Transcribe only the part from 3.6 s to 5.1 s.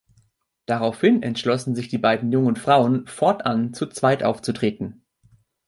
zu zweit aufzutreten.